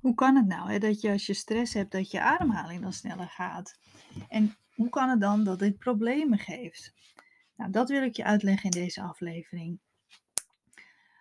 Hoe 0.00 0.14
kan 0.14 0.36
het 0.36 0.46
nou 0.46 0.70
hè, 0.70 0.78
dat 0.78 1.00
je 1.00 1.10
als 1.10 1.26
je 1.26 1.34
stress 1.34 1.74
hebt, 1.74 1.92
dat 1.92 2.10
je 2.10 2.20
ademhaling 2.20 2.82
dan 2.82 2.92
sneller 2.92 3.28
gaat? 3.28 3.78
En 4.28 4.56
hoe 4.74 4.88
kan 4.88 5.08
het 5.08 5.20
dan 5.20 5.44
dat 5.44 5.58
dit 5.58 5.78
problemen 5.78 6.38
geeft? 6.38 6.92
Nou, 7.56 7.70
dat 7.70 7.88
wil 7.88 8.02
ik 8.02 8.16
je 8.16 8.24
uitleggen 8.24 8.70
in 8.70 8.80
deze 8.80 9.02
aflevering. 9.02 9.80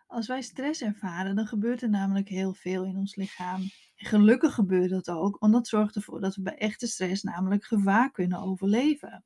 Als 0.08 0.28
wij 0.28 0.42
stress 0.42 0.82
ervaren, 0.82 1.36
dan 1.36 1.48
gebeurt 1.48 1.82
er 1.82 1.90
namelijk 1.90 2.30
heel 2.30 2.54
veel 2.54 2.84
in 2.84 2.96
ons 2.96 3.16
lichaam. 3.16 3.62
Gelukkig 3.96 4.54
gebeurt 4.54 4.90
dat 4.90 5.10
ook, 5.10 5.38
want 5.40 5.54
dat 5.54 5.68
zorgt 5.68 5.96
ervoor 5.96 6.22
dat 6.22 6.36
we 6.36 6.42
bij 6.42 6.58
echte 6.58 6.88
stress 6.88 7.24
namelijk 7.24 7.66
gevaar 7.66 8.12
kunnen 8.12 8.40
overleven. 8.40 9.26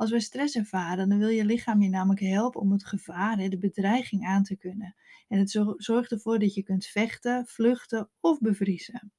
Als 0.00 0.10
wij 0.10 0.20
stress 0.20 0.56
ervaren, 0.56 1.08
dan 1.08 1.18
wil 1.18 1.28
je 1.28 1.44
lichaam 1.44 1.82
je 1.82 1.88
namelijk 1.88 2.20
helpen 2.20 2.60
om 2.60 2.72
het 2.72 2.84
gevaar, 2.84 3.36
de 3.36 3.58
bedreiging 3.58 4.26
aan 4.26 4.42
te 4.42 4.56
kunnen. 4.56 4.96
En 5.28 5.38
het 5.38 5.50
zo- 5.50 5.74
zorgt 5.76 6.12
ervoor 6.12 6.38
dat 6.38 6.54
je 6.54 6.62
kunt 6.62 6.86
vechten, 6.86 7.46
vluchten 7.46 8.10
of 8.20 8.38
bevriezen. 8.38 9.12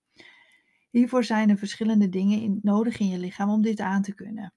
Hiervoor 0.89 1.23
zijn 1.23 1.49
er 1.49 1.57
verschillende 1.57 2.09
dingen 2.09 2.41
in, 2.41 2.59
nodig 2.61 2.99
in 2.99 3.07
je 3.07 3.17
lichaam 3.17 3.49
om 3.49 3.61
dit 3.61 3.79
aan 3.79 4.01
te 4.01 4.13
kunnen. 4.13 4.53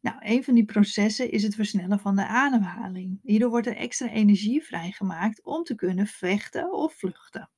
Nou, 0.00 0.16
een 0.20 0.44
van 0.44 0.54
die 0.54 0.64
processen 0.64 1.30
is 1.30 1.42
het 1.42 1.54
versnellen 1.54 2.00
van 2.00 2.16
de 2.16 2.26
ademhaling. 2.26 3.20
Hierdoor 3.22 3.50
wordt 3.50 3.66
er 3.66 3.76
extra 3.76 4.08
energie 4.08 4.62
vrijgemaakt 4.62 5.44
om 5.44 5.62
te 5.62 5.74
kunnen 5.74 6.06
vechten 6.06 6.72
of 6.72 6.94
vluchten. 6.94 7.50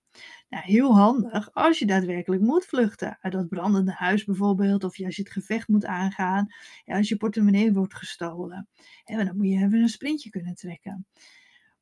Nou, 0.49 0.65
heel 0.65 0.97
handig 0.97 1.55
als 1.55 1.79
je 1.79 1.87
daadwerkelijk 1.87 2.43
moet 2.43 2.65
vluchten. 2.65 3.19
Uit 3.21 3.33
dat 3.33 3.49
brandende 3.49 3.93
huis 3.93 4.25
bijvoorbeeld, 4.25 4.85
of 4.85 5.01
als 5.01 5.17
je 5.17 5.23
het 5.23 5.31
gevecht 5.31 5.69
moet 5.69 5.85
aangaan, 5.85 6.47
als 6.85 7.09
je 7.09 7.17
portemonnee 7.17 7.73
wordt 7.73 7.95
gestolen. 7.95 8.69
En 9.05 9.27
dan 9.27 9.37
moet 9.37 9.49
je 9.49 9.57
even 9.57 9.81
een 9.81 9.89
sprintje 9.89 10.31
kunnen 10.31 10.55
trekken. 10.55 11.07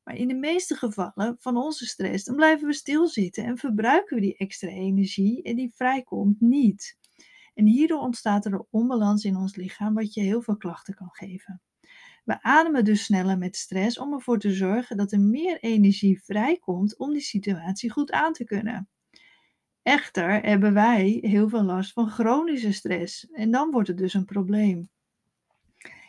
Maar 0.03 0.15
in 0.15 0.27
de 0.27 0.33
meeste 0.33 0.75
gevallen 0.75 1.35
van 1.39 1.57
onze 1.57 1.85
stress, 1.85 2.23
dan 2.23 2.35
blijven 2.35 2.67
we 2.67 2.73
stilzitten 2.73 3.43
en 3.43 3.57
verbruiken 3.57 4.15
we 4.15 4.21
die 4.21 4.37
extra 4.37 4.69
energie 4.69 5.41
en 5.41 5.55
die 5.55 5.73
vrijkomt 5.73 6.41
niet. 6.41 6.97
En 7.53 7.65
hierdoor 7.65 7.99
ontstaat 7.99 8.45
er 8.45 8.53
een 8.53 8.65
onbalans 8.69 9.23
in 9.23 9.35
ons 9.35 9.55
lichaam, 9.55 9.93
wat 9.93 10.13
je 10.13 10.21
heel 10.21 10.41
veel 10.41 10.57
klachten 10.57 10.93
kan 10.93 11.09
geven. 11.11 11.61
We 12.23 12.41
ademen 12.41 12.85
dus 12.85 13.03
sneller 13.03 13.37
met 13.37 13.55
stress 13.55 13.99
om 13.99 14.13
ervoor 14.13 14.39
te 14.39 14.53
zorgen 14.53 14.97
dat 14.97 15.11
er 15.11 15.19
meer 15.19 15.59
energie 15.59 16.23
vrijkomt 16.23 16.97
om 16.97 17.13
die 17.13 17.21
situatie 17.21 17.91
goed 17.91 18.11
aan 18.11 18.33
te 18.33 18.43
kunnen. 18.43 18.89
Echter 19.81 20.41
hebben 20.41 20.73
wij 20.73 21.17
heel 21.21 21.49
veel 21.49 21.63
last 21.63 21.93
van 21.93 22.09
chronische 22.09 22.71
stress 22.71 23.29
en 23.31 23.51
dan 23.51 23.71
wordt 23.71 23.87
het 23.87 23.97
dus 23.97 24.13
een 24.13 24.25
probleem. 24.25 24.89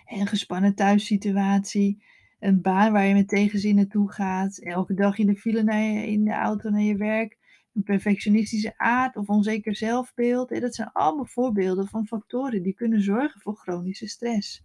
Een 0.04 0.26
gespannen 0.26 0.74
thuissituatie, 0.74 2.04
een 2.38 2.60
baan 2.60 2.92
waar 2.92 3.06
je 3.06 3.14
met 3.14 3.28
tegenzin 3.28 3.74
naartoe 3.74 4.12
gaat, 4.12 4.58
elke 4.58 4.94
dag 4.94 5.18
in 5.18 5.26
de 5.26 5.36
file 5.36 5.62
naar 5.62 5.82
je, 5.82 6.06
in 6.06 6.24
de 6.24 6.32
auto 6.32 6.70
naar 6.70 6.80
je 6.80 6.96
werk, 6.96 7.38
een 7.74 7.82
perfectionistische 7.82 8.74
aard 8.76 9.16
of 9.16 9.28
onzeker 9.28 9.76
zelfbeeld. 9.76 10.60
Dat 10.60 10.74
zijn 10.74 10.92
allemaal 10.92 11.26
voorbeelden 11.26 11.88
van 11.88 12.06
factoren 12.06 12.62
die 12.62 12.74
kunnen 12.74 13.02
zorgen 13.02 13.40
voor 13.40 13.56
chronische 13.56 14.08
stress. 14.08 14.62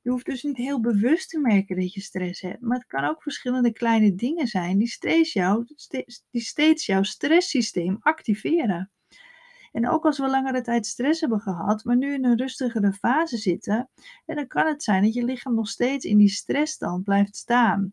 Je 0.00 0.10
hoeft 0.10 0.26
dus 0.26 0.42
niet 0.42 0.56
heel 0.56 0.80
bewust 0.80 1.28
te 1.28 1.38
merken 1.38 1.76
dat 1.76 1.92
je 1.92 2.00
stress 2.00 2.40
hebt, 2.40 2.60
maar 2.60 2.78
het 2.78 2.86
kan 2.86 3.04
ook 3.04 3.22
verschillende 3.22 3.72
kleine 3.72 4.14
dingen 4.14 4.46
zijn 4.46 4.78
die 4.78 4.88
steeds, 4.88 5.32
jou, 5.32 5.66
die 6.30 6.42
steeds 6.42 6.86
jouw 6.86 7.02
stresssysteem 7.02 7.96
activeren. 8.00 8.90
En 9.72 9.88
ook 9.88 10.04
als 10.04 10.18
we 10.18 10.28
langere 10.28 10.60
tijd 10.60 10.86
stress 10.86 11.20
hebben 11.20 11.40
gehad, 11.40 11.84
maar 11.84 11.96
nu 11.96 12.12
in 12.12 12.24
een 12.24 12.36
rustigere 12.36 12.92
fase 12.92 13.36
zitten, 13.36 13.88
en 14.26 14.36
dan 14.36 14.46
kan 14.46 14.66
het 14.66 14.82
zijn 14.82 15.02
dat 15.02 15.14
je 15.14 15.24
lichaam 15.24 15.54
nog 15.54 15.68
steeds 15.68 16.04
in 16.04 16.18
die 16.18 16.28
stressstand 16.28 17.04
blijft 17.04 17.36
staan. 17.36 17.92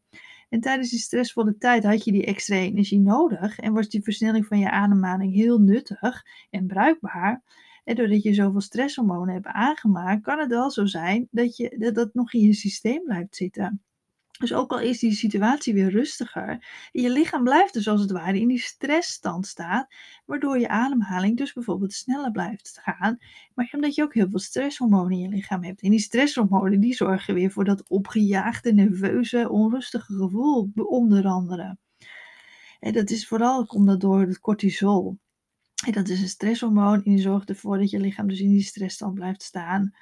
En 0.50 0.59
tijdens 0.59 0.89
die 0.89 1.00
stressvolle 1.00 1.58
tijd 1.58 1.83
had 1.83 2.03
je 2.03 2.11
die 2.11 2.26
extra 2.26 2.56
energie 2.56 3.00
nodig 3.00 3.59
en 3.59 3.73
was 3.73 3.89
die 3.89 4.03
versnelling 4.03 4.45
van 4.45 4.59
je 4.59 4.72
ademhaling 4.72 5.33
heel 5.33 5.59
nuttig 5.59 6.23
en 6.50 6.67
bruikbaar. 6.67 7.44
En 7.86 7.95
doordat 7.95 8.23
je 8.23 8.33
zoveel 8.33 8.61
stresshormonen 8.61 9.33
hebt 9.33 9.45
aangemaakt, 9.45 10.22
kan 10.22 10.39
het 10.39 10.50
wel 10.50 10.72
zo 10.72 10.86
zijn 10.86 11.27
dat, 11.32 11.58
je, 11.58 11.92
dat 11.93 12.14
nog 12.14 12.33
in 12.33 12.42
je 12.42 12.54
systeem 12.54 13.04
blijft 13.04 13.36
zitten. 13.36 13.83
Dus 14.39 14.54
ook 14.54 14.71
al 14.71 14.80
is 14.80 14.99
die 14.99 15.11
situatie 15.11 15.73
weer 15.73 15.89
rustiger, 15.89 16.67
je 16.92 17.10
lichaam 17.10 17.43
blijft 17.43 17.73
dus 17.73 17.87
als 17.87 18.02
het 18.02 18.11
ware 18.11 18.39
in 18.39 18.48
die 18.48 18.60
stressstand 18.60 19.48
staan, 19.48 19.87
waardoor 20.26 20.60
je 20.60 20.67
ademhaling 20.67 21.37
dus 21.37 21.54
bijvoorbeeld 21.54 21.93
sneller 21.93 22.32
blijft 22.32 22.80
gaan, 22.83 23.17
maar 23.54 23.70
omdat 23.71 23.95
je 23.95 24.04
ook 24.04 24.14
heel 24.14 24.30
veel 24.30 24.39
stresshormonen 24.39 25.11
in 25.11 25.20
je 25.20 25.30
lichaam 25.30 25.64
hebt. 25.64 25.81
En 25.81 25.89
die 25.89 25.99
stresshormonen 25.99 26.80
die 26.80 26.93
zorgen 26.93 27.33
weer 27.33 27.52
voor 27.52 27.65
dat 27.65 27.89
opgejaagde, 27.89 28.73
nerveuze, 28.73 29.49
onrustige 29.49 30.14
gevoel, 30.14 30.71
onder 30.76 31.26
andere. 31.26 31.77
En 32.80 32.93
dat 32.93 33.10
is 33.10 33.27
vooral 33.27 33.65
komt 33.65 33.87
dat 33.87 34.02
door 34.02 34.21
het 34.21 34.39
cortisol. 34.39 35.17
En 35.86 35.91
dat 35.91 36.09
is 36.09 36.21
een 36.21 36.27
stresshormoon 36.27 37.03
en 37.03 37.11
die 37.11 37.21
zorgt 37.21 37.49
ervoor 37.49 37.77
dat 37.77 37.89
je 37.89 37.99
lichaam 37.99 38.27
dus 38.27 38.39
in 38.39 38.49
die 38.49 38.63
stressstand 38.63 39.13
blijft 39.13 39.43
staan. 39.43 39.93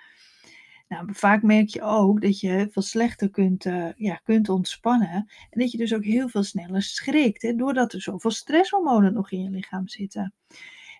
Nou, 0.87 1.07
vaak 1.13 1.43
merk 1.43 1.67
je 1.67 1.81
ook 1.81 2.21
dat 2.21 2.39
je 2.39 2.67
veel 2.71 2.81
slechter 2.81 3.29
kunt, 3.29 3.65
eh, 3.65 3.93
ja, 3.95 4.15
kunt 4.15 4.49
ontspannen. 4.49 5.09
En 5.49 5.59
dat 5.59 5.71
je 5.71 5.77
dus 5.77 5.93
ook 5.93 6.03
heel 6.03 6.29
veel 6.29 6.43
sneller 6.43 6.81
schrikt, 6.81 7.41
hè, 7.41 7.55
doordat 7.55 7.93
er 7.93 8.01
zoveel 8.01 8.31
stresshormonen 8.31 9.13
nog 9.13 9.31
in 9.31 9.43
je 9.43 9.49
lichaam 9.49 9.87
zitten. 9.87 10.33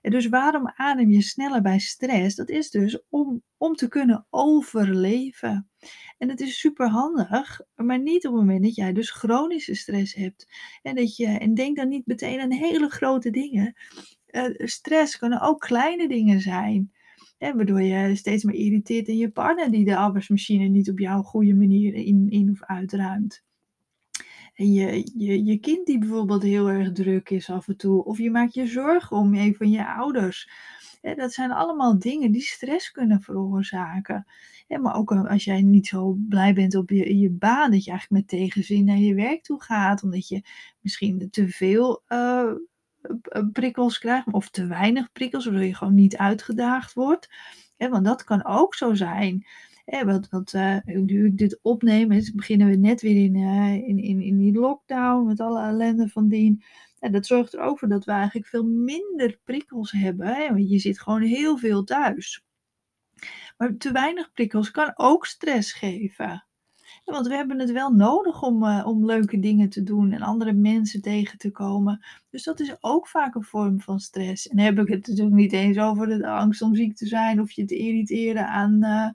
En 0.01 0.11
dus 0.11 0.27
waarom 0.27 0.71
adem 0.75 1.09
je 1.09 1.21
sneller 1.21 1.61
bij 1.61 1.79
stress? 1.79 2.35
Dat 2.35 2.49
is 2.49 2.69
dus 2.69 2.99
om, 3.09 3.43
om 3.57 3.75
te 3.75 3.87
kunnen 3.87 4.25
overleven. 4.29 5.69
En 6.17 6.29
het 6.29 6.41
is 6.41 6.59
super 6.59 6.87
handig, 6.87 7.61
maar 7.75 7.99
niet 7.99 8.27
op 8.27 8.33
het 8.33 8.41
moment 8.41 8.63
dat 8.63 8.75
jij 8.75 8.93
dus 8.93 9.11
chronische 9.11 9.75
stress 9.75 10.13
hebt. 10.13 10.47
En, 10.81 10.95
dat 10.95 11.15
je, 11.15 11.27
en 11.27 11.53
denk 11.53 11.77
dan 11.77 11.87
niet 11.87 12.05
meteen 12.05 12.39
aan 12.39 12.51
hele 12.51 12.89
grote 12.89 13.29
dingen. 13.29 13.75
Eh, 14.33 14.67
stress 14.67 15.17
kunnen 15.17 15.41
ook 15.41 15.59
kleine 15.59 16.07
dingen 16.07 16.41
zijn. 16.41 16.91
Waardoor 17.37 17.81
je 17.81 18.15
steeds 18.15 18.43
meer 18.43 18.55
irriteert 18.55 19.07
in 19.07 19.17
je 19.17 19.29
partner 19.29 19.71
die 19.71 19.85
de 19.85 19.95
afwasmachine 19.95 20.67
niet 20.67 20.89
op 20.89 20.99
jouw 20.99 21.21
goede 21.21 21.53
manier 21.53 21.93
in, 21.93 22.29
in 22.29 22.49
of 22.49 22.63
uitruimt. 22.63 23.43
En 24.53 24.73
je, 24.73 25.11
je, 25.17 25.43
je 25.43 25.57
kind 25.57 25.85
die 25.85 25.97
bijvoorbeeld 25.97 26.43
heel 26.43 26.69
erg 26.69 26.91
druk 26.91 27.29
is 27.29 27.49
af 27.49 27.67
en 27.67 27.77
toe. 27.77 28.03
Of 28.03 28.17
je 28.17 28.31
maakt 28.31 28.53
je 28.53 28.67
zorgen 28.67 29.17
om 29.17 29.33
een 29.33 29.55
van 29.55 29.69
je 29.69 29.87
ouders. 29.87 30.49
Dat 31.01 31.33
zijn 31.33 31.51
allemaal 31.51 31.99
dingen 31.99 32.31
die 32.31 32.41
stress 32.41 32.91
kunnen 32.91 33.21
veroorzaken. 33.21 34.25
Maar 34.67 34.95
ook 34.95 35.11
als 35.11 35.43
jij 35.43 35.61
niet 35.61 35.87
zo 35.87 36.17
blij 36.29 36.53
bent 36.53 36.75
op 36.75 36.89
je, 36.89 37.17
je 37.17 37.29
baan, 37.29 37.71
dat 37.71 37.83
je 37.83 37.91
eigenlijk 37.91 38.21
met 38.21 38.39
tegenzin 38.39 38.85
naar 38.85 38.97
je 38.97 39.13
werk 39.13 39.43
toe 39.43 39.61
gaat. 39.61 40.03
Omdat 40.03 40.27
je 40.27 40.41
misschien 40.79 41.27
te 41.29 41.49
veel 41.49 42.03
uh, 42.07 42.51
prikkels 43.51 43.99
krijgt 43.99 44.31
of 44.31 44.49
te 44.49 44.67
weinig 44.67 45.11
prikkels, 45.11 45.45
waardoor 45.45 45.63
je 45.63 45.75
gewoon 45.75 45.95
niet 45.95 46.17
uitgedaagd 46.17 46.93
wordt. 46.93 47.29
Want 47.77 48.05
dat 48.05 48.23
kan 48.23 48.45
ook 48.45 48.75
zo 48.75 48.93
zijn. 48.93 49.45
Hè, 49.85 50.05
wat, 50.05 50.29
wat, 50.29 50.53
uh, 50.53 50.77
nu 50.85 51.25
ik 51.25 51.37
dit 51.37 51.59
opneem, 51.61 52.09
dus 52.09 52.33
beginnen 52.33 52.67
we 52.67 52.75
net 52.75 53.01
weer 53.01 53.23
in, 53.23 53.35
uh, 53.35 53.73
in, 53.73 53.97
in, 53.99 54.21
in 54.21 54.37
die 54.37 54.53
lockdown 54.53 55.25
met 55.27 55.39
alle 55.39 55.61
ellende 55.61 56.09
van 56.09 56.27
dien. 56.27 56.63
En 56.99 57.11
dat 57.11 57.25
zorgt 57.25 57.53
er 57.53 57.59
ook 57.59 57.79
voor 57.79 57.87
dat 57.87 58.05
we 58.05 58.11
eigenlijk 58.11 58.47
veel 58.47 58.65
minder 58.65 59.39
prikkels 59.43 59.91
hebben. 59.91 60.53
Want 60.53 60.69
je 60.69 60.79
zit 60.79 61.01
gewoon 61.01 61.21
heel 61.21 61.57
veel 61.57 61.83
thuis. 61.83 62.43
Maar 63.57 63.77
te 63.77 63.91
weinig 63.91 64.31
prikkels 64.31 64.71
kan 64.71 64.91
ook 64.95 65.25
stress 65.25 65.73
geven. 65.73 66.45
Want 67.03 67.27
we 67.27 67.35
hebben 67.35 67.59
het 67.59 67.71
wel 67.71 67.91
nodig 67.91 68.41
om, 68.41 68.63
uh, 68.63 68.83
om 68.87 69.05
leuke 69.05 69.39
dingen 69.39 69.69
te 69.69 69.83
doen 69.83 70.11
en 70.11 70.21
andere 70.21 70.53
mensen 70.53 71.01
tegen 71.01 71.37
te 71.37 71.51
komen. 71.51 72.03
Dus 72.29 72.43
dat 72.43 72.59
is 72.59 72.75
ook 72.79 73.07
vaak 73.07 73.35
een 73.35 73.43
vorm 73.43 73.81
van 73.81 73.99
stress. 73.99 74.47
En 74.47 74.55
dan 74.55 74.65
heb 74.65 74.79
ik 74.79 74.87
het 74.87 75.07
natuurlijk 75.07 75.35
niet 75.35 75.53
eens 75.53 75.77
over 75.77 76.07
de 76.07 76.27
angst 76.27 76.61
om 76.61 76.75
ziek 76.75 76.95
te 76.95 77.05
zijn 77.05 77.41
of 77.41 77.51
je 77.51 77.65
te 77.65 77.77
irriteren 77.77 78.47
aan, 78.47 78.73
uh, 78.83 79.09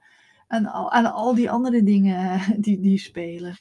aan, 0.47 0.65
al, 0.65 0.91
aan 0.91 1.13
al 1.13 1.35
die 1.35 1.51
andere 1.51 1.83
dingen 1.83 2.41
die, 2.61 2.79
die 2.79 2.97
spelen. 2.97 3.57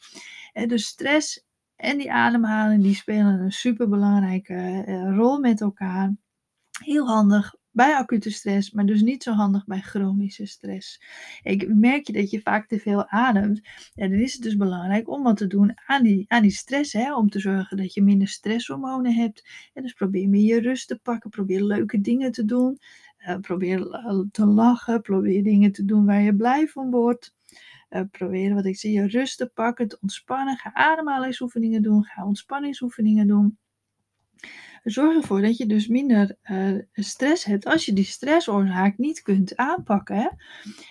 En 0.52 0.68
dus 0.68 0.86
stress 0.86 1.46
en 1.76 1.98
die 1.98 2.12
ademhaling 2.12 2.82
die 2.82 2.94
spelen 2.94 3.40
een 3.40 3.52
superbelangrijke 3.52 4.84
rol 5.16 5.38
met 5.38 5.60
elkaar. 5.60 6.16
Heel 6.84 7.06
handig 7.06 7.54
bij 7.78 7.94
acute 7.94 8.30
stress, 8.30 8.70
maar 8.70 8.86
dus 8.86 9.02
niet 9.02 9.22
zo 9.22 9.32
handig 9.32 9.64
bij 9.64 9.80
chronische 9.80 10.46
stress. 10.46 11.02
Ik 11.42 11.74
merk 11.74 12.06
je 12.06 12.12
dat 12.12 12.30
je 12.30 12.40
vaak 12.40 12.68
te 12.68 12.78
veel 12.78 13.08
ademt. 13.08 13.60
En 13.94 14.10
dan 14.10 14.18
is 14.18 14.32
het 14.32 14.42
dus 14.42 14.56
belangrijk 14.56 15.08
om 15.08 15.22
wat 15.22 15.36
te 15.36 15.46
doen 15.46 15.72
aan 15.86 16.02
die, 16.02 16.24
aan 16.28 16.42
die 16.42 16.50
stress. 16.50 16.92
Hè? 16.92 17.14
Om 17.14 17.30
te 17.30 17.40
zorgen 17.40 17.76
dat 17.76 17.94
je 17.94 18.02
minder 18.02 18.28
stresshormonen 18.28 19.14
hebt. 19.14 19.48
En 19.74 19.82
dus 19.82 19.92
probeer 19.92 20.28
meer 20.28 20.54
je 20.54 20.60
rust 20.60 20.88
te 20.88 20.98
pakken. 20.98 21.30
Probeer 21.30 21.62
leuke 21.62 22.00
dingen 22.00 22.32
te 22.32 22.44
doen. 22.44 22.78
Uh, 23.18 23.38
probeer 23.38 23.78
te 24.30 24.46
lachen. 24.46 25.00
Probeer 25.00 25.42
dingen 25.42 25.72
te 25.72 25.84
doen 25.84 26.06
waar 26.06 26.22
je 26.22 26.36
blij 26.36 26.68
van 26.68 26.90
wordt. 26.90 27.34
Uh, 27.90 28.02
probeer, 28.10 28.54
wat 28.54 28.64
ik 28.64 28.76
zie, 28.76 28.92
je 28.92 29.06
rust 29.06 29.38
te 29.38 29.50
pakken, 29.54 29.88
te 29.88 29.98
ontspannen. 30.00 30.56
Ga 30.56 30.74
ademhalingsoefeningen 30.74 31.82
doen. 31.82 32.04
Ga 32.04 32.26
ontspanningsoefeningen 32.26 33.26
doen. 33.26 33.58
Zorg 34.84 35.16
ervoor 35.16 35.42
dat 35.42 35.56
je 35.56 35.66
dus 35.66 35.86
minder 35.86 36.36
uh, 36.44 36.78
stress 36.92 37.44
hebt 37.44 37.66
als 37.66 37.84
je 37.84 37.92
die 37.92 38.04
stressoorzaak 38.04 38.98
niet 38.98 39.22
kunt 39.22 39.56
aanpakken. 39.56 40.36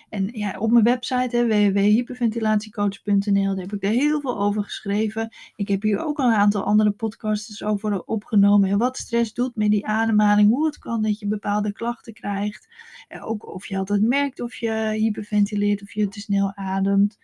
En 0.08 0.28
ja, 0.32 0.58
op 0.58 0.70
mijn 0.70 0.84
website 0.84 1.46
www.hyperventilatiecoach.nl 1.46 3.56
heb 3.56 3.72
ik 3.72 3.80
daar 3.80 3.90
heel 3.90 4.20
veel 4.20 4.38
over 4.38 4.64
geschreven. 4.64 5.28
Ik 5.56 5.68
heb 5.68 5.82
hier 5.82 5.98
ook 5.98 6.18
al 6.18 6.28
een 6.28 6.36
aantal 6.36 6.64
andere 6.64 6.90
podcasts 6.90 7.62
over 7.62 8.02
opgenomen. 8.02 8.70
En 8.70 8.78
wat 8.78 8.96
stress 8.96 9.32
doet 9.32 9.56
met 9.56 9.70
die 9.70 9.86
ademhaling, 9.86 10.50
hoe 10.50 10.66
het 10.66 10.78
kan 10.78 11.02
dat 11.02 11.18
je 11.18 11.26
bepaalde 11.26 11.72
klachten 11.72 12.12
krijgt. 12.12 12.68
En 13.08 13.22
ook 13.22 13.54
of 13.54 13.66
je 13.66 13.76
altijd 13.76 14.02
merkt 14.02 14.40
of 14.40 14.54
je 14.54 14.94
hyperventileert 14.96 15.82
of 15.82 15.92
je 15.92 16.08
te 16.08 16.20
snel 16.20 16.52
ademt 16.54 17.18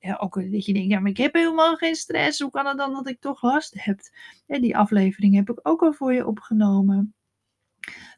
ja, 0.00 0.16
ook 0.20 0.34
dat 0.52 0.64
je 0.64 0.72
denkt, 0.72 0.90
ja, 0.90 1.00
maar 1.00 1.10
ik 1.10 1.16
heb 1.16 1.34
helemaal 1.34 1.76
geen 1.76 1.94
stress. 1.94 2.40
Hoe 2.40 2.50
kan 2.50 2.66
het 2.66 2.78
dan 2.78 2.92
dat 2.92 3.08
ik 3.08 3.20
toch 3.20 3.42
last 3.42 3.84
heb? 3.84 4.00
Die 4.46 4.76
aflevering 4.76 5.34
heb 5.34 5.50
ik 5.50 5.60
ook 5.62 5.82
al 5.82 5.92
voor 5.92 6.12
je 6.12 6.26
opgenomen. 6.26 7.14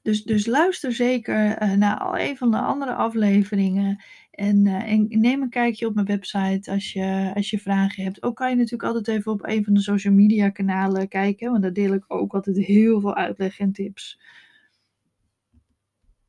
Dus, 0.03 0.25
dus 0.25 0.47
luister 0.47 0.93
zeker 0.93 1.63
uh, 1.63 1.73
naar 1.73 1.99
al 1.99 2.19
een 2.19 2.37
van 2.37 2.51
de 2.51 2.59
andere 2.59 2.95
afleveringen. 2.95 4.03
En, 4.31 4.67
uh, 4.67 4.93
en, 4.93 5.07
neem 5.09 5.43
een 5.43 5.49
kijkje 5.49 5.87
op 5.87 5.95
mijn 5.95 6.07
website 6.07 6.71
als 6.71 6.93
je, 6.93 7.33
als 7.35 7.51
je 7.51 7.59
vragen 7.59 8.05
hebt. 8.05 8.23
Ook 8.23 8.37
kan 8.37 8.51
je 8.51 8.57
natuurlijk 8.57 8.83
altijd 8.83 9.09
even 9.09 9.33
op 9.33 9.47
een 9.47 9.65
van 9.65 9.75
de 9.75 9.81
social 9.81 10.15
media 10.15 10.51
kanalen 10.51 11.09
kijken. 11.09 11.51
Want 11.51 11.63
daar 11.63 11.73
deel 11.73 11.93
ik 11.93 12.05
ook 12.09 12.35
altijd 12.35 12.57
heel 12.57 13.01
veel 13.01 13.15
uitleg 13.15 13.59
en 13.59 13.73
tips. 13.73 14.21